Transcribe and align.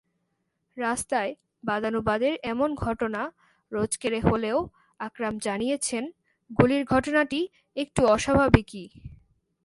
রাস্তায় 0.77 1.31
বাদানুবাদের 1.63 2.33
এমন 2.43 2.69
ঘটনা 2.75 3.21
রোজকেরে 3.71 4.19
হলেও 4.19 4.57
আকরাম 4.99 5.33
জানিয়েছেন, 5.39 6.03
গুলির 6.51 6.83
ঘটনাটি 6.85 7.39
একটু 7.77 8.01
অস্বাভাবিকই। 8.05 8.87